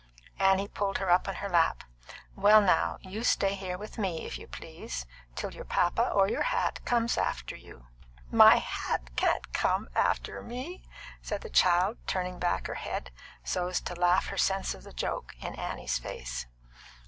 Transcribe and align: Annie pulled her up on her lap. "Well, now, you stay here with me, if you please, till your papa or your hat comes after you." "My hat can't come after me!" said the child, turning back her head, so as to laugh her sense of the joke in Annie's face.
Annie 0.39 0.67
pulled 0.67 0.97
her 0.97 1.11
up 1.11 1.27
on 1.27 1.35
her 1.35 1.47
lap. 1.47 1.83
"Well, 2.35 2.59
now, 2.59 2.97
you 3.01 3.23
stay 3.23 3.53
here 3.53 3.77
with 3.77 3.99
me, 3.99 4.25
if 4.25 4.39
you 4.39 4.47
please, 4.47 5.05
till 5.35 5.53
your 5.53 5.63
papa 5.63 6.09
or 6.09 6.27
your 6.27 6.41
hat 6.41 6.83
comes 6.85 7.19
after 7.19 7.55
you." 7.55 7.85
"My 8.31 8.55
hat 8.55 9.11
can't 9.15 9.53
come 9.53 9.89
after 9.93 10.41
me!" 10.41 10.81
said 11.21 11.41
the 11.41 11.51
child, 11.51 11.99
turning 12.07 12.39
back 12.39 12.65
her 12.65 12.73
head, 12.81 13.11
so 13.43 13.67
as 13.67 13.79
to 13.81 13.93
laugh 13.93 14.25
her 14.29 14.39
sense 14.39 14.73
of 14.73 14.81
the 14.81 14.91
joke 14.91 15.35
in 15.39 15.53
Annie's 15.53 15.99
face. 15.99 16.47